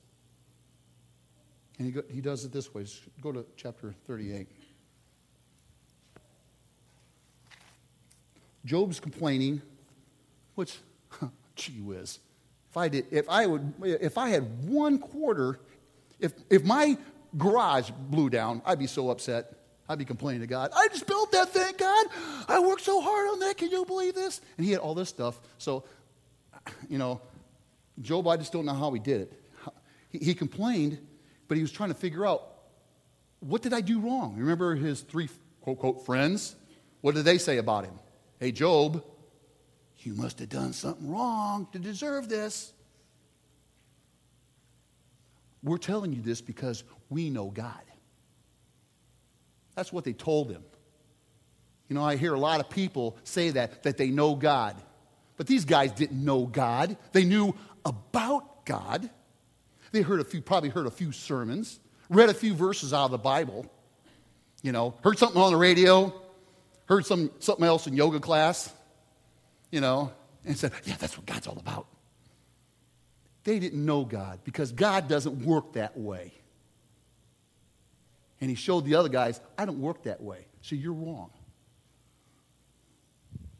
[1.78, 2.84] And he, go, he does it this way.
[3.20, 4.48] Go to chapter 38.
[8.64, 9.62] Job's complaining
[10.58, 10.76] which,
[11.54, 12.18] gee whiz,
[12.70, 15.60] if I did, if I would, if I had one quarter,
[16.18, 16.98] if if my
[17.36, 19.54] garage blew down, I'd be so upset.
[19.88, 20.70] I'd be complaining to God.
[20.76, 22.06] I just built that thing, God.
[22.46, 23.56] I worked so hard on that.
[23.56, 24.40] Can you believe this?
[24.58, 25.40] And he had all this stuff.
[25.56, 25.84] So,
[26.90, 27.22] you know,
[28.02, 29.32] Job, I just don't know how he did it.
[30.10, 30.98] He, he complained,
[31.46, 32.42] but he was trying to figure out
[33.40, 34.34] what did I do wrong?
[34.36, 35.30] Remember his three
[35.62, 36.56] quote, quote, friends?
[37.00, 37.94] What did they say about him?
[38.40, 39.04] Hey, Job,
[40.06, 42.72] you must have done something wrong to deserve this.
[45.62, 47.72] We're telling you this because we know God.
[49.74, 50.62] That's what they told him.
[51.88, 54.76] You know, I hear a lot of people say that, that they know God.
[55.37, 56.96] But these guys didn't know God.
[57.12, 59.08] They knew about God.
[59.92, 61.80] They heard a few, probably heard a few sermons,
[62.11, 63.66] read a few verses out of the Bible.
[64.62, 66.12] You know, heard something on the radio,
[66.87, 68.72] heard some, something else in yoga class
[69.70, 70.12] you know,
[70.44, 71.87] and said, Yeah, that's what God's all about.
[73.44, 76.33] They didn't know God because God doesn't work that way.
[78.40, 80.46] And he showed the other guys, I don't work that way.
[80.61, 81.31] So you're wrong.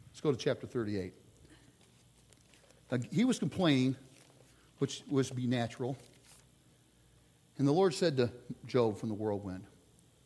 [0.09, 1.13] Let's go to chapter 38.
[2.91, 3.95] Now, he was complaining,
[4.79, 5.97] which was be natural.
[7.57, 8.29] And the Lord said to
[8.65, 9.63] Job from the whirlwind,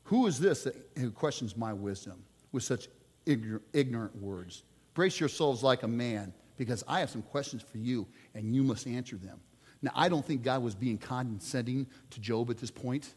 [0.06, 2.88] Who is this that, who questions my wisdom with such
[3.26, 4.64] ignorant words?
[4.94, 8.88] Brace yourselves like a man, because I have some questions for you, and you must
[8.88, 9.40] answer them.
[9.82, 13.14] Now, I don't think God was being condescending to Job at this point,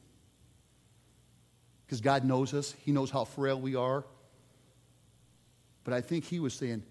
[1.87, 4.05] because God knows us, He knows how frail we are.
[5.85, 6.83] But I think He was saying,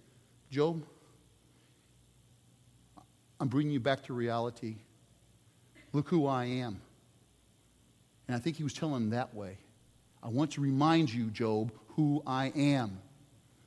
[0.51, 0.85] Job,
[3.39, 4.77] I'm bringing you back to reality.
[5.91, 6.79] Look who I am.
[8.27, 9.57] And I think he was telling him that way.
[10.23, 12.99] I want to remind you, Job, who I am.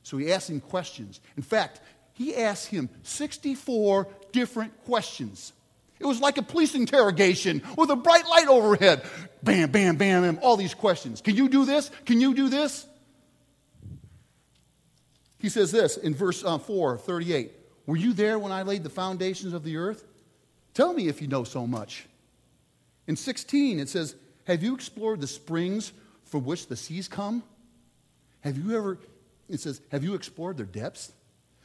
[0.08, 1.20] So he asked him questions.
[1.36, 1.82] In fact,
[2.14, 5.52] he asked him 64 different questions.
[6.00, 9.02] It was like a police interrogation with a bright light overhead.
[9.42, 11.20] Bam, bam, bam, bam, all these questions.
[11.20, 11.90] Can you do this?
[12.06, 12.86] Can you do this?
[15.40, 17.52] He says this in verse uh, 4, 38.
[17.84, 20.06] Were you there when I laid the foundations of the earth?
[20.72, 22.06] Tell me if you know so much.
[23.06, 25.92] In 16, it says, Have you explored the springs
[26.24, 27.42] from which the seas come?
[28.40, 28.98] Have you ever
[29.48, 31.12] it says, Have you explored their depths?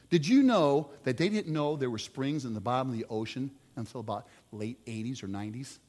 [0.10, 3.06] Did you know that they didn't know there were springs in the bottom of the
[3.10, 5.80] ocean until about late 80s or 90s?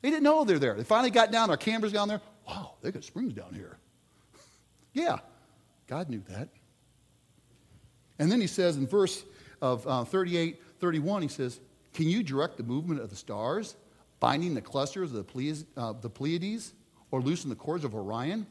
[0.00, 0.74] They didn't know they're there.
[0.74, 2.20] They finally got down, our cameras down there.
[2.48, 3.78] Wow, they got springs down here.
[4.94, 5.18] yeah,
[5.86, 6.48] God knew that.
[8.18, 9.24] And then he says in verse
[9.60, 11.60] of uh, 38, 31, he says,
[11.92, 13.76] Can you direct the movement of the stars,
[14.18, 16.72] binding the clusters of the, Pleiades, uh, the Pleiades
[17.10, 18.46] or loosen the cords of Orion?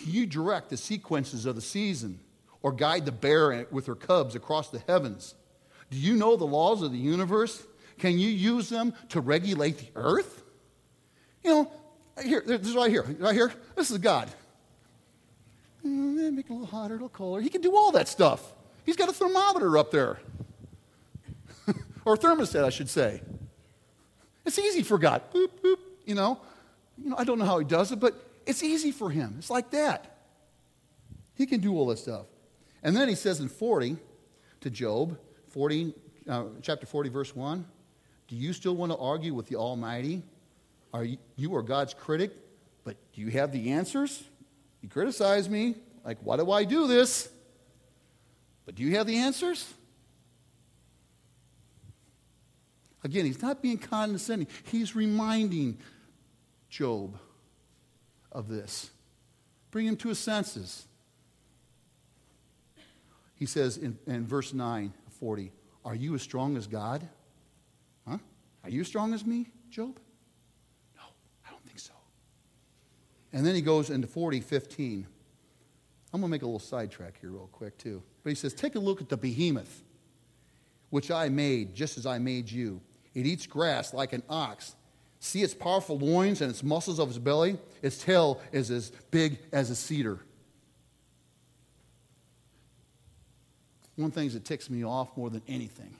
[0.00, 2.20] Can you direct the sequences of the season
[2.62, 5.34] or guide the bear with her cubs across the heavens?
[5.90, 7.62] Do you know the laws of the universe?
[7.98, 10.42] Can you use them to regulate the earth?
[11.44, 11.72] You know,
[12.22, 13.52] here, this is right here, right here.
[13.76, 14.30] This is God.
[15.84, 17.42] Mm, make it a little hotter, a little colder.
[17.42, 18.54] He can do all that stuff.
[18.84, 20.18] He's got a thermometer up there,
[22.04, 23.20] or thermostat, I should say.
[24.46, 25.22] It's easy for God.
[25.32, 26.40] Boop, boop, you know.
[26.96, 29.36] You know, I don't know how he does it, but it's easy for him.
[29.38, 30.18] It's like that.
[31.34, 32.26] He can do all this stuff.
[32.82, 33.96] And then he says in 40
[34.60, 35.18] to Job,
[35.50, 35.94] 40,
[36.28, 37.64] uh, chapter 40, verse 1,
[38.28, 40.22] do you still want to argue with the Almighty?
[40.92, 42.32] Are you, you are God's critic,
[42.84, 44.24] but do you have the answers?
[44.82, 47.28] You criticize me, like, why do I do this?
[48.66, 49.72] But do you have the answers?
[53.04, 54.48] Again, he's not being condescending.
[54.64, 55.78] He's reminding
[56.68, 57.16] Job
[58.32, 58.90] of this.
[59.70, 60.86] Bring him to his senses.
[63.34, 65.52] He says in, in verse 9, 40,
[65.84, 67.08] Are you as strong as God?
[68.06, 68.18] Huh?
[68.64, 69.98] Are you as strong as me, Job?
[70.96, 71.02] No,
[71.46, 71.94] I don't think so.
[73.32, 75.06] And then he goes into 40, 15.
[76.12, 78.02] I'm going to make a little sidetrack here, real quick, too.
[78.22, 79.82] But he says, Take a look at the behemoth,
[80.90, 82.80] which I made just as I made you.
[83.14, 84.74] It eats grass like an ox.
[85.20, 87.58] See its powerful loins and its muscles of its belly?
[87.82, 90.18] Its tail is as big as a cedar.
[93.96, 95.94] One of the things that ticks me off more than anything.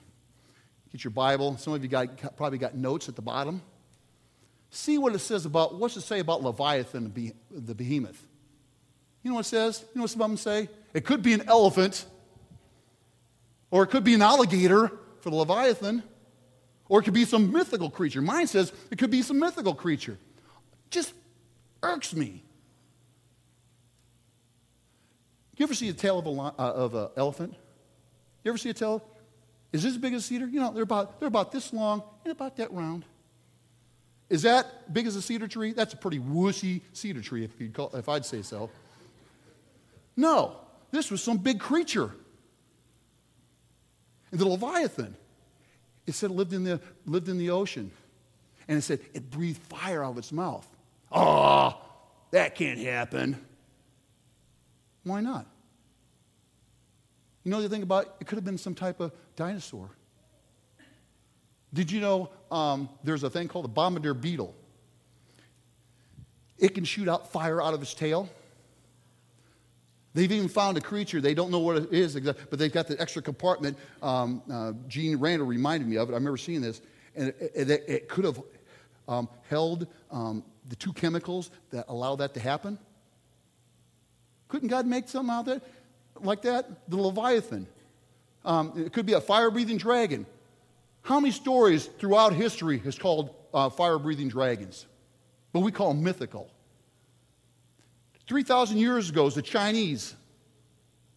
[0.91, 1.55] Get your Bible.
[1.57, 3.61] Some of you got, probably got notes at the bottom.
[4.71, 7.13] See what it says about, what's it say about Leviathan,
[7.51, 8.25] the behemoth?
[9.21, 9.81] You know what it says?
[9.93, 10.67] You know what some of them say?
[10.95, 12.05] It could be an elephant,
[13.69, 16.01] or it could be an alligator for the Leviathan.
[16.91, 18.21] Or it could be some mythical creature.
[18.21, 20.17] Mine says it could be some mythical creature.
[20.89, 21.13] Just
[21.81, 22.43] irks me.
[25.55, 27.53] You ever see a tail of an uh, of a elephant?
[28.43, 29.01] You ever see a tail?
[29.71, 30.47] Is this as big as a cedar?
[30.47, 33.05] You know, they're about, they're about this long and about that round.
[34.29, 35.71] Is that big as a cedar tree?
[35.71, 38.69] That's a pretty wooshy cedar tree, if, you'd call, if I'd say so.
[40.17, 40.57] No,
[40.91, 42.11] this was some big creature.
[44.31, 45.15] And the Leviathan,
[46.07, 47.91] it said it lived in the, lived in the ocean.
[48.67, 50.67] And it said it breathed fire out of its mouth.
[51.11, 51.77] Oh,
[52.31, 53.37] that can't happen.
[55.03, 55.45] Why not?
[57.43, 59.89] You know the thing about it could have been some type of dinosaur.
[61.73, 64.53] Did you know um, there's a thing called the bombardier beetle?
[66.57, 68.29] It can shoot out fire out of its tail.
[70.13, 72.99] They've even found a creature, they don't know what it is, but they've got the
[72.99, 73.77] extra compartment.
[74.01, 76.11] Um, uh, Gene Randall reminded me of it.
[76.11, 76.81] I remember seeing this.
[77.15, 78.41] And it, it, it could have
[79.07, 82.77] um, held um, the two chemicals that allow that to happen.
[84.49, 85.61] Couldn't God make something out there
[86.21, 86.89] like that?
[86.89, 87.67] The Leviathan.
[88.43, 90.25] Um, it could be a fire breathing dragon.
[91.03, 94.85] How many stories throughout history has called uh, fire breathing dragons?
[95.53, 96.49] But we call them mythical.
[98.31, 100.15] 3,000 years ago, the Chinese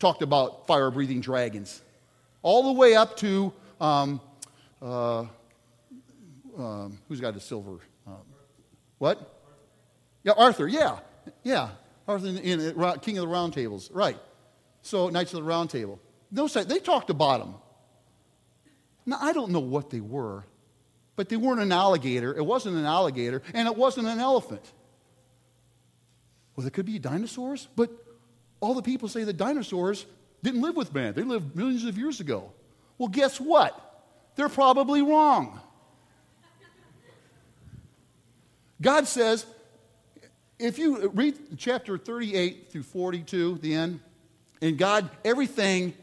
[0.00, 1.80] talked about fire breathing dragons,
[2.42, 4.20] all the way up to um,
[4.82, 5.20] uh,
[6.58, 7.78] um, who's got a silver?
[8.04, 8.14] Uh,
[8.98, 9.32] what?
[10.24, 10.98] Yeah, Arthur, yeah.
[11.44, 11.68] Yeah.
[12.08, 14.18] Arthur in, in, in, King of the Round Tables, right.
[14.82, 16.00] So, Knights of the Round Table.
[16.32, 17.54] No, they talked about them.
[19.06, 20.42] Now, I don't know what they were,
[21.14, 22.36] but they weren't an alligator.
[22.36, 24.72] It wasn't an alligator, and it wasn't an elephant.
[26.54, 27.90] Well, there could be dinosaurs, but
[28.60, 30.06] all the people say that dinosaurs
[30.42, 31.14] didn't live with man.
[31.14, 32.52] They lived millions of years ago.
[32.98, 33.80] Well, guess what?
[34.36, 35.60] They're probably wrong.
[38.80, 39.46] God says,
[40.58, 44.00] if you read chapter 38 through 42, the end,
[44.60, 45.94] and God, everything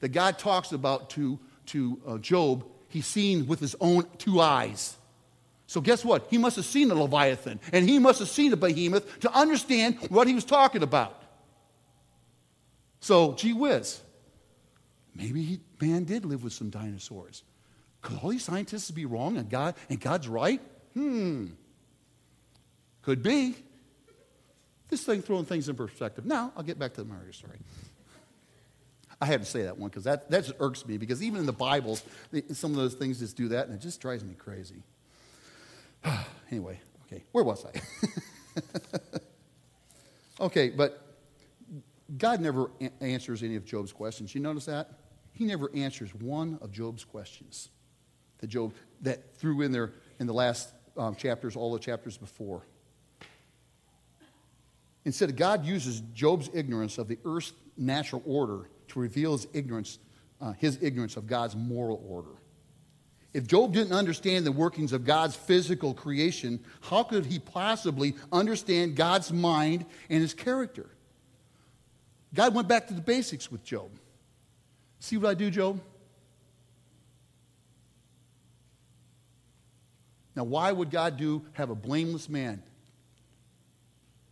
[0.00, 4.96] that God talks about to, to uh, Job, he's seen with his own two eyes.
[5.70, 6.26] So, guess what?
[6.28, 9.98] He must have seen a Leviathan and he must have seen a behemoth to understand
[10.08, 11.22] what he was talking about.
[12.98, 14.00] So, gee whiz,
[15.14, 17.44] maybe he, man did live with some dinosaurs.
[18.02, 20.60] Could all these scientists be wrong and, God, and God's right?
[20.94, 21.50] Hmm.
[23.02, 23.54] Could be.
[24.88, 26.26] This thing throwing things in perspective.
[26.26, 27.58] Now, I'll get back to the Mario story.
[29.20, 31.46] I had to say that one because that, that just irks me because even in
[31.46, 32.02] the Bibles,
[32.54, 34.82] some of those things just do that and it just drives me crazy.
[36.50, 38.60] anyway, okay, where was I?
[40.40, 41.10] okay, but
[42.16, 44.34] God never a- answers any of Job's questions.
[44.34, 44.98] You notice that?
[45.32, 47.68] He never answers one of Job's questions
[48.38, 48.72] that Job
[49.02, 52.66] that threw in there in the last um, chapters, all the chapters before.
[55.04, 59.98] Instead, God uses Job's ignorance of the earth's natural order to reveal his ignorance,
[60.40, 62.30] uh, his ignorance of God's moral order.
[63.32, 68.96] If Job didn't understand the workings of God's physical creation, how could he possibly understand
[68.96, 70.90] God's mind and his character?
[72.34, 73.90] God went back to the basics with Job.
[74.98, 75.80] See what I do, Job?
[80.34, 82.62] Now, why would God do have a blameless man?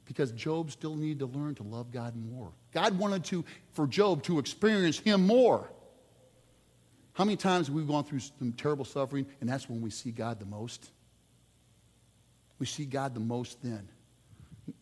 [0.07, 2.51] Because Job still needed to learn to love God more.
[2.73, 5.71] God wanted to, for Job to experience him more.
[7.19, 10.13] How many times have we gone through some terrible suffering, and that's when we see
[10.13, 10.93] God the most?
[12.61, 13.89] We see God the most then.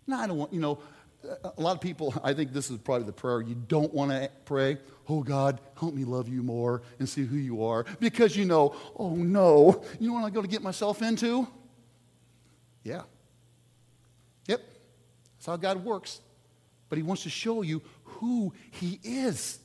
[0.07, 0.78] Now, I don't want, you know,
[1.24, 4.30] a lot of people, I think this is probably the prayer you don't want to
[4.45, 4.76] pray.
[5.09, 7.87] Oh, God, help me love you more and see who you are.
[8.01, 11.49] Because you know, oh no, you know what I'm going to get myself into?
[12.84, 13.05] Yeah.
[14.47, 14.61] Yep.
[15.39, 16.20] That's how God works.
[16.91, 19.59] But He wants to show you who He is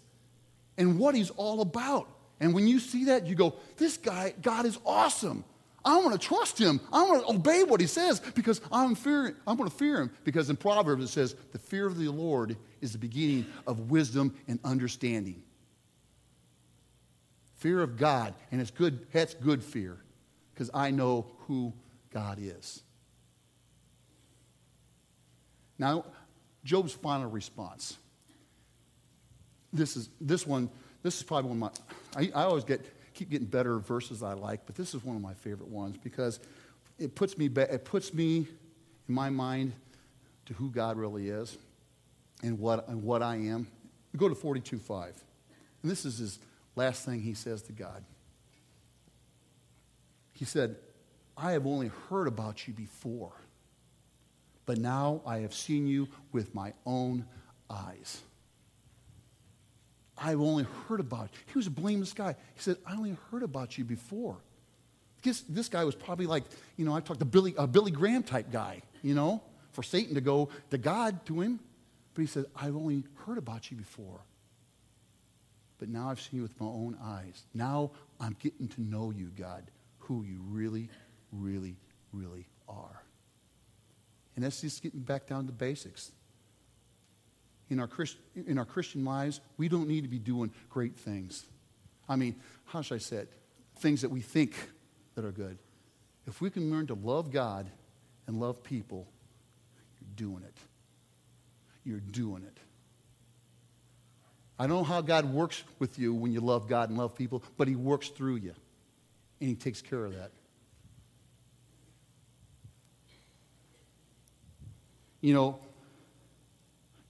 [0.77, 2.07] and what He's all about.
[2.41, 5.45] And when you see that, you go, this guy, God is awesome.
[5.85, 6.81] I want to trust him.
[6.91, 10.11] I want to obey what he says because I'm fearing, I'm going to fear him.
[10.23, 14.35] Because in Proverbs it says, the fear of the Lord is the beginning of wisdom
[14.47, 15.43] and understanding.
[17.57, 20.01] Fear of God, and it's good, that's good fear,
[20.51, 21.73] because I know who
[22.11, 22.81] God is.
[25.77, 26.05] Now,
[26.63, 27.97] Job's final response.
[29.73, 30.69] This is this one,
[31.03, 31.75] this is probably one of
[32.15, 35.15] my I, I always get keep getting better verses I like, but this is one
[35.15, 36.39] of my favorite ones because
[36.97, 38.47] it puts me, it puts me
[39.07, 39.73] in my mind
[40.45, 41.57] to who God really is
[42.43, 43.67] and what, and what I am.
[44.13, 45.11] We go to 42.5.
[45.81, 46.39] And this is his
[46.75, 48.03] last thing he says to God.
[50.33, 50.75] He said,
[51.37, 53.33] I have only heard about you before,
[54.65, 57.25] but now I have seen you with my own
[57.69, 58.21] eyes.
[60.23, 61.39] I've only heard about you.
[61.47, 62.35] He was a blameless guy.
[62.53, 64.37] He said, I only heard about you before.
[65.23, 66.43] This, this guy was probably like,
[66.77, 69.41] you know, I talked to Billy, a Billy Graham type guy, you know,
[69.71, 71.59] for Satan to go to God to him.
[72.13, 74.21] But he said, I've only heard about you before.
[75.79, 77.43] But now I've seen you with my own eyes.
[77.53, 79.63] Now I'm getting to know you, God,
[79.99, 80.89] who you really,
[81.31, 81.75] really,
[82.13, 83.01] really are.
[84.35, 86.11] And that's just getting back down to basics
[87.71, 91.45] in our, Christ, in our Christian lives, we don't need to be doing great things.
[92.07, 93.33] I mean, how should I say it?
[93.77, 94.53] Things that we think
[95.15, 95.57] that are good.
[96.27, 97.71] If we can learn to love God
[98.27, 99.07] and love people,
[99.99, 100.57] you're doing it.
[101.85, 102.57] You're doing it.
[104.59, 107.41] I don't know how God works with you when you love God and love people,
[107.57, 108.53] but He works through you.
[109.39, 110.31] And He takes care of that.
[115.21, 115.59] You know,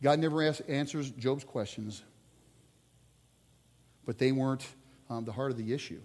[0.02, 2.04] God never answers Job's questions,
[4.06, 4.66] but they weren't
[5.10, 6.02] um, the heart of the issue.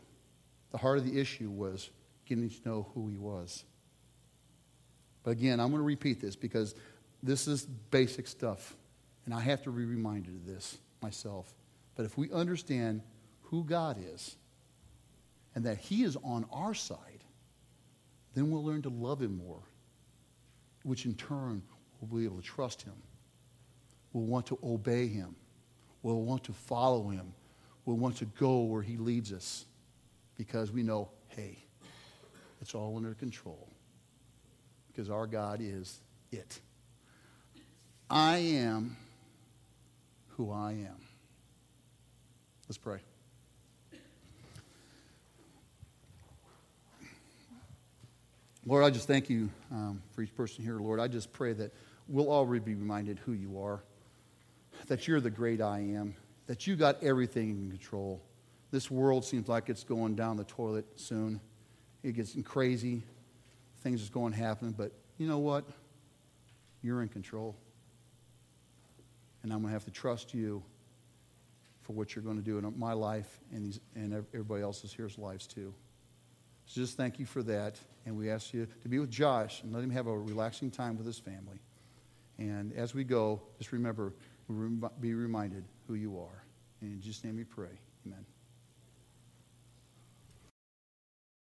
[0.71, 1.91] The heart of the issue was
[2.27, 3.65] getting to know who he was.
[5.23, 6.75] But again, I'm going to repeat this because
[7.23, 8.77] this is basic stuff,
[9.25, 11.55] and I have to be reminded of this myself.
[11.95, 13.01] But if we understand
[13.45, 14.37] who God is
[15.55, 17.25] and that he is on our side,
[18.35, 19.63] then we'll learn to love him more,
[20.83, 21.63] which in turn
[22.01, 22.93] we'll be able to trust him
[24.17, 25.37] will want to obey him,
[26.03, 27.35] will want to follow him,
[27.85, 29.67] will want to go where he leads us
[30.39, 31.59] because we know, hey,
[32.63, 33.69] it's all under control
[34.89, 36.01] because our God is
[36.33, 36.61] it.
[38.09, 38.97] I am
[40.29, 40.97] who I am.
[42.67, 43.01] Let's pray.
[48.65, 51.01] Lord, I just thank you um, for each person here, Lord.
[51.01, 51.75] I just pray that
[52.09, 53.83] we'll all be reminded who you are
[54.87, 56.15] that you're the great I am,
[56.47, 58.23] that you got everything in control.
[58.71, 61.41] This world seems like it's going down the toilet soon.
[62.03, 63.03] It gets crazy.
[63.83, 65.65] Things are going to happen, but you know what?
[66.83, 67.57] You're in control.
[69.43, 70.63] And I'm going to have to trust you
[71.83, 75.19] for what you're going to do in my life and, these, and everybody else's here's
[75.19, 75.73] lives too.
[76.67, 77.79] So just thank you for that.
[78.05, 80.97] And we ask you to be with Josh and let him have a relaxing time
[80.97, 81.61] with his family.
[82.39, 84.13] And as we go, just remember,
[85.01, 86.45] be reminded who you are.
[86.81, 87.79] And in Jesus' name we pray.
[88.07, 88.25] Amen.